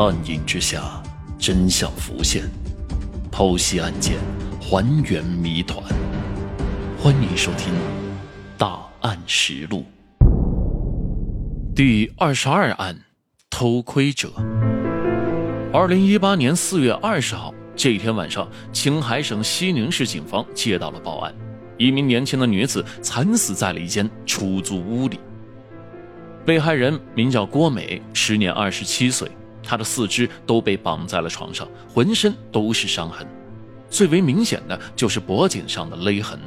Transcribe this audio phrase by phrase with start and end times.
[0.00, 1.02] 暗影之下，
[1.40, 2.44] 真相浮现，
[3.32, 4.16] 剖析案件，
[4.60, 5.82] 还原谜团。
[7.02, 7.74] 欢迎收听
[8.56, 9.84] 《大案实录》
[11.74, 12.96] 第二十二案：
[13.50, 14.30] 偷窥者。
[15.72, 21.34] 二零一八年四月二十号这一天晚上，青海省西宁市警方接到了报案，
[21.76, 25.18] 一名年轻的女子惨死在了一间出租屋里。
[26.46, 29.28] 被害人名叫郭美，时年二十七岁。
[29.68, 33.28] 他的四肢都被绑在了床上，浑身都是伤痕，
[33.90, 36.40] 最为明显的就是脖颈上的勒痕。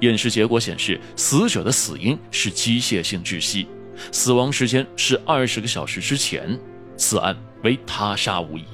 [0.00, 3.68] 验尸结果显示，死者的死因是机械性窒息，
[4.10, 6.58] 死亡时间是二十个小时之前。
[6.96, 8.64] 此案为他杀无疑。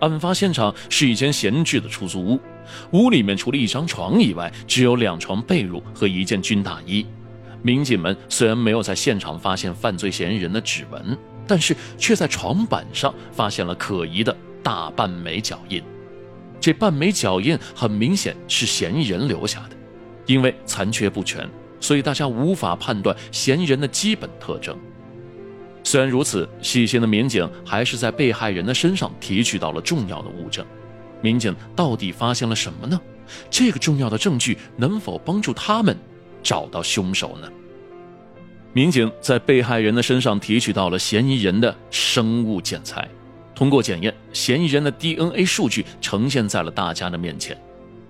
[0.00, 2.40] 案发现场是一间闲置的出租屋，
[2.92, 7.06] 屋里面除了一张床以外，只有两床被褥和一件军大衣。
[7.62, 11.16] 民警们虽然没有在现场发现犯罪嫌疑人的指纹。
[11.46, 15.82] 但是却在床板上发现了可疑的大半枚脚印，
[16.60, 19.76] 这半枚脚印很明显是嫌疑人留下的，
[20.26, 21.48] 因为残缺不全，
[21.80, 24.76] 所以大家无法判断嫌疑人的基本特征。
[25.84, 30.66] 虽然如此，细心的民警还是在被害人的身上提取到了重要的物证。
[31.22, 33.00] 民警到底发现了什么呢？
[33.50, 35.96] 这个重要的证据能否帮助他们
[36.42, 37.48] 找到凶手呢？
[38.76, 43.08] 民警在被害人的身上提取到了嫌疑人的生物检材，
[43.54, 47.56] 通过检验，嫌疑人的 DNA 数据呈现在了大家的面前。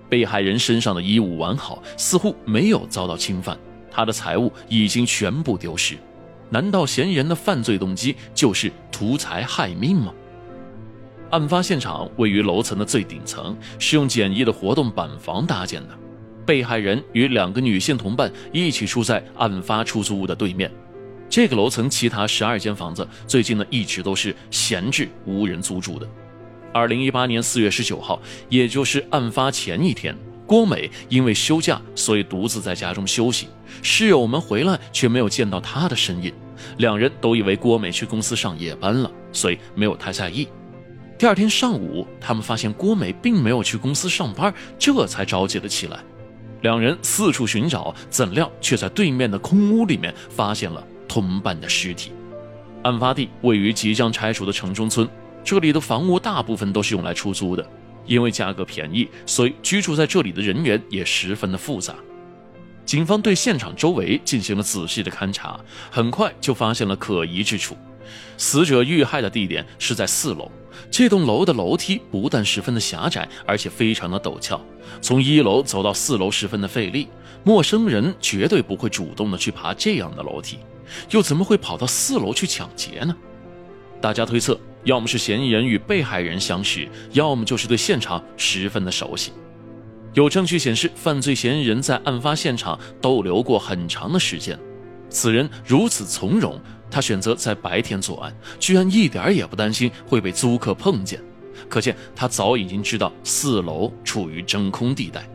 [0.09, 3.57] 被害人身上的衣物完好，似乎没有遭到侵犯，
[3.93, 5.97] 他的财物已经全部丢失。
[6.51, 10.13] 难道嫌疑人的犯罪动机就是图财害命吗？
[11.31, 15.97] 案发现场位于楼层的最顶层，是用简易的活动板房搭建的。
[16.47, 20.71] 被害人与两个女性同伴一起住在案发出租屋的对面。
[21.29, 26.09] 这个楼层其他十二间房子最近呢一直都是闲置无人租住的。
[26.73, 30.17] 二零一八年四月十九号，也就是案发前一天，
[30.47, 33.49] 郭美因为休假，所以独自在家中休息。
[33.83, 36.33] 室友们回来却没有见到她的身影，
[36.79, 40.47] 两人都以为郭美去公司上夜班了，所以没有太在意。
[41.19, 45.99] 第二天上午，他们发现郭美并没有去公司上班，这才着急了起来。
[46.63, 52.13] 两人四处寻找，怎料却在对面的空屋里面发现了同伴的尸体。
[52.83, 55.09] 案发地位于即将拆除的城中村，
[55.45, 57.69] 这里的房屋大部分都是用来出租的，
[58.07, 61.95] 因为价格便宜，所以居住在这里的人员也十分的复杂。
[62.85, 65.59] 警方对现场周围进行了仔细的勘查，
[65.91, 67.77] 很快就发现了可疑之处。
[68.37, 70.51] 死者遇害的地点是在四楼。
[70.91, 74.61] 这栋楼的楼梯不但十分的狭窄，而且非常的陡峭，
[75.01, 77.09] 从一楼走到四楼十分的费力。
[77.45, 80.59] 陌生人绝对不会主动的去爬这样的楼梯，
[81.11, 83.15] 又怎么会跑到四楼去抢劫呢？
[84.01, 89.33] 大家推测，要么是嫌疑人与被害人相识，要么就是对现场十分的熟悉。
[90.13, 94.59] 有证据显示，犯罪嫌疑人在案发现场逗留过很长的时间。
[95.17, 96.61] 此人如此从容。
[96.91, 101.19] 他选择在白天作案，居然一点也不担心会被租客碰见，
[101.71, 105.27] 可见他早已经知道四楼处于真空地带，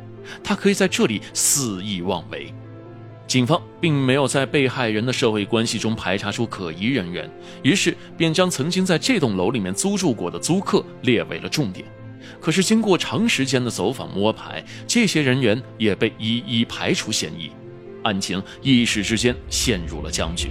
[0.44, 2.54] 他可以在这里肆意妄为。
[3.26, 7.30] 警方并没有在被害人的社会关系中排查出可疑人员，
[7.64, 11.88] 于是便将曾经在这栋楼里面租住过的租客列为了重点。
[12.40, 17.52] 可是经过长时间的走访摸排，这些人员也被一一排除嫌疑，
[18.04, 20.50] 案情一时之间陷入了僵局。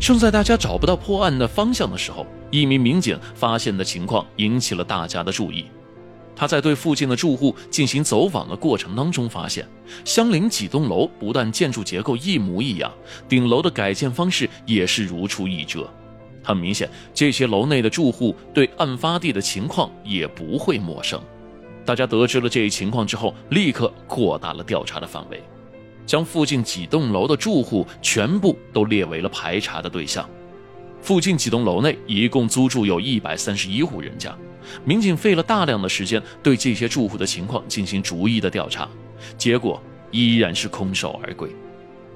[0.00, 5.66] 正在大家找不到破案的方向的时候，一名民警发现的情况引起了大家的注意。
[6.36, 9.66] 他在对附近的住户进行走访的过程当中，发现
[10.04, 12.92] 相邻几栋楼不但建筑结构一模一样，
[13.28, 15.88] 顶楼的改建方式也是如出一辙。
[16.42, 21.18] 很明显，这些楼内的住户对案发地的情况也不会陌生。
[21.86, 25.40] 大家得知了这一情况之后，立刻扩大了调查的范围。
[26.06, 30.28] 将附近几栋楼的住户全部都列为了排查的对象。
[31.00, 34.34] 附近几栋楼内一共租住有一百三十一户人家，
[34.84, 38.88] 民警费了大量的时间对这些住户的情况进行逐一的调查，
[39.36, 41.50] 结果依然是空手而归。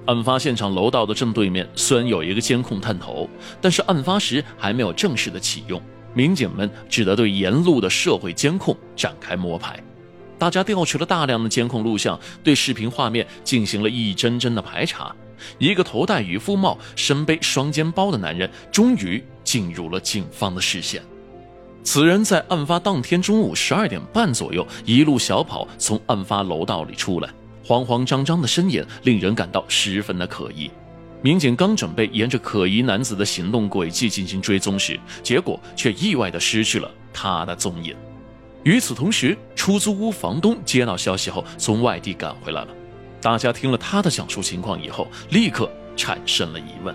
[0.06, 3.28] 案发现场楼道的正对面虽然有一个监控探头，
[3.60, 5.78] 但是案发时还没有正式的启用，
[6.14, 9.78] 民警们只得对沿路的社会监控展开摸排。
[10.38, 15.14] 大家调取了大量的监控录像，对视频画面进行了一帧帧的排查。
[15.58, 21.02] 一个头戴渔夫帽、身背双肩包的男人，终于进入了警方的视线。
[21.84, 27.30] 此人在案发当天中午十二点半左右，一路小跑从案发楼道里出来，
[27.64, 30.70] 慌慌张张的身影令人感到十分的可疑。
[31.22, 37.94] 民警刚准备沿着可疑男子的行动轨迹进行追踪时，结果却意外的失去了他的踪影。
[38.64, 42.68] 与此同时，出租屋房东接到消息后，从外地赶回来了。
[43.20, 46.94] 大家听了他的讲述情况以后，立刻产生了疑问。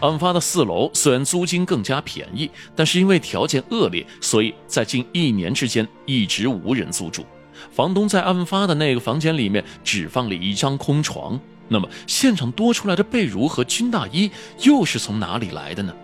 [0.00, 7.26] 案发的四楼虽然租金更加便宜，但是因为条件恶劣，所以在近一年之间一直无人租住。
[7.70, 11.38] 房东在案发的那个房间里面只放了一张空床。
[11.68, 14.30] 那么，现场多出来的被褥和军大衣
[14.62, 15.94] 又是从哪里来的呢？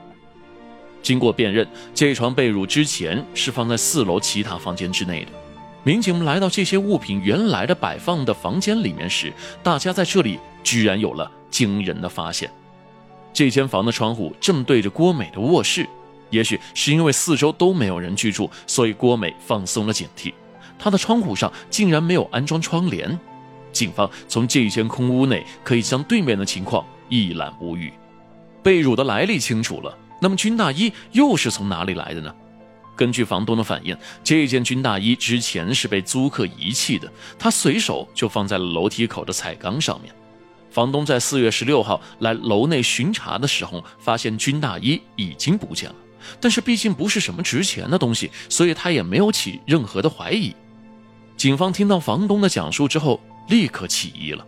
[1.02, 5.30] 经过辨认，这床被褥之前是放在四楼其他房间之内的。
[5.84, 9.32] 民警们来到这些物品原来的摆放的房间里面时，
[9.62, 12.50] 大家在这里居然有了惊人的发现：
[13.32, 15.86] 这间房的窗户正对着郭美的卧室。
[16.30, 20.34] 也许是因为四周都没有人居住，所以郭美放松了警惕，
[20.76, 23.16] 她的窗户上竟然没有安装窗帘。
[23.70, 27.92] 警方从这间空屋内可以将对面的情况一览无余，
[28.60, 29.96] 被褥的来历清楚了。
[30.20, 32.34] 那么军大衣又是从哪里来的呢？
[32.96, 40.14] 根据房东的反映，这件军大衣之前是被租客遗弃的，他随手就放在了楼梯口的彩缸上面。
[40.70, 45.96] 房东在四月十六号来楼内巡查的时候，发现军大衣已经不见了。
[46.40, 50.54] 但是毕竟不是什么值钱的东西，所以他也没有起任何的怀疑。
[51.36, 53.20] 警方听到房东的讲述之后。
[53.48, 54.44] 立刻起疑了，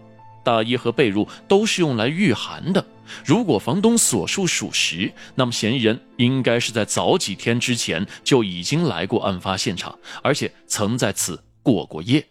[0.48, 2.82] 大衣和被褥都是用来御寒的。
[3.22, 12.26] 如果房东所述属实，那么嫌疑人应该是在早几天之前就已经来过案发现场，而且曾在此过过夜。